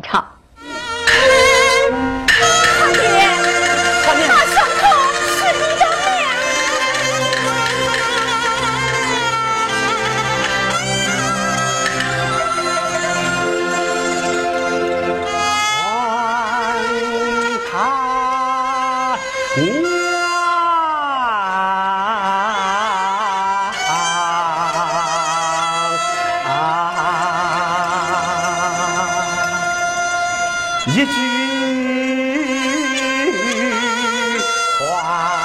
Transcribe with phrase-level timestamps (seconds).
[0.00, 0.24] 唱，
[2.78, 3.00] 堂姐，
[4.28, 4.82] 大伤口，
[5.26, 5.82] 十斤浆
[19.56, 20.01] 面，
[30.86, 31.02] 一句
[34.78, 35.42] 话。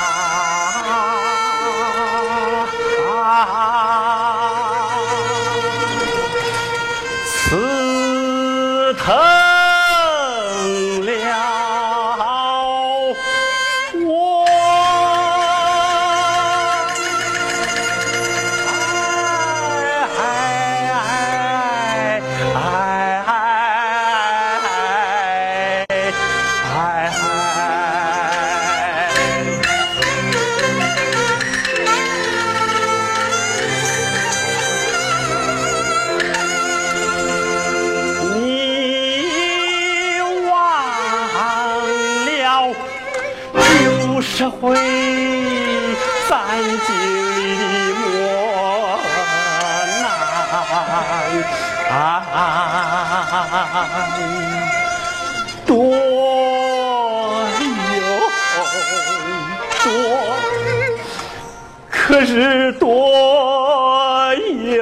[7.49, 9.05] 刺疼
[11.05, 11.09] 了
[14.05, 14.26] 我
[44.17, 44.75] 不是会
[46.27, 46.89] 三经
[47.45, 47.51] 的
[47.99, 48.03] 磨
[50.01, 51.93] 难，
[55.67, 55.69] 多
[57.93, 58.01] 有
[59.83, 59.85] 多，
[61.91, 62.83] 可是多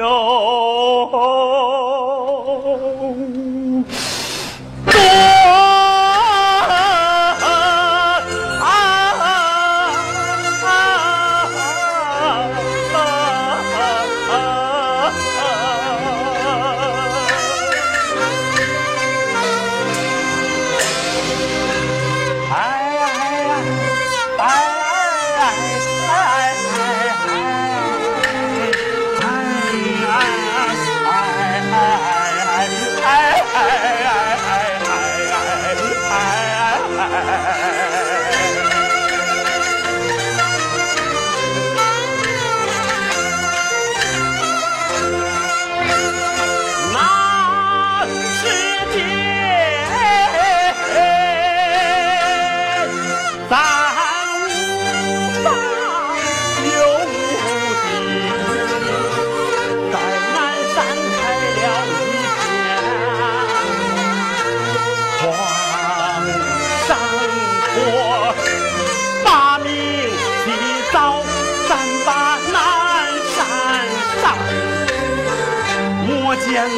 [76.56, 76.70] 先杯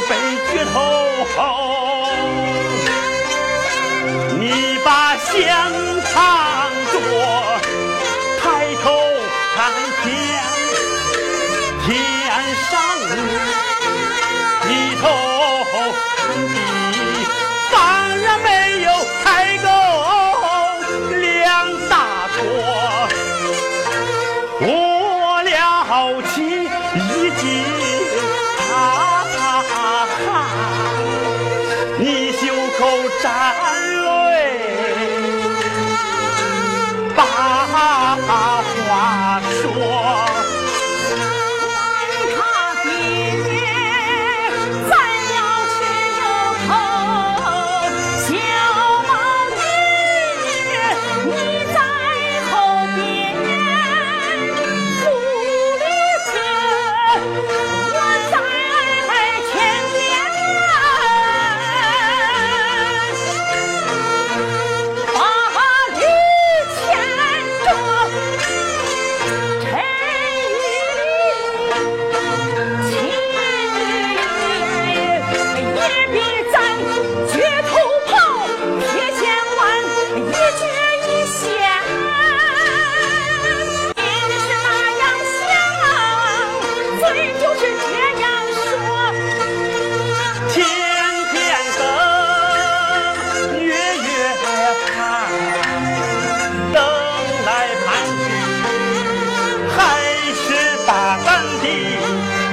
[0.50, 0.74] 绝头
[1.36, 1.38] 后，
[4.40, 5.30] 你把香
[6.00, 6.16] 藏
[6.90, 6.94] 着，
[8.42, 8.90] 抬头
[9.54, 9.56] 看
[10.02, 10.04] 天，
[11.86, 11.88] 天
[12.68, 12.68] 上
[14.68, 14.68] 一
[15.00, 15.04] 头
[16.34, 16.52] 你
[17.70, 17.78] 当
[18.18, 18.48] 然没
[18.82, 18.90] 有
[19.22, 19.26] 开
[19.58, 19.68] 够
[21.20, 21.94] 两大
[22.34, 22.42] 坨，
[24.60, 24.66] 我
[25.44, 26.34] 了起
[26.96, 27.77] 一斤。
[32.00, 32.86] 你袖口
[33.20, 33.54] 沾
[34.04, 34.36] 泪，
[37.16, 38.57] 把。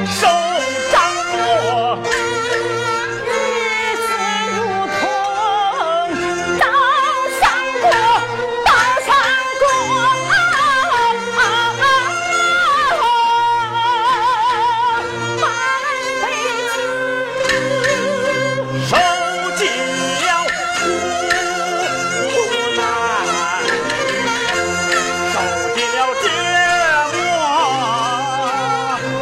[0.08, 0.55] 收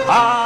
[0.06, 0.43] Ah.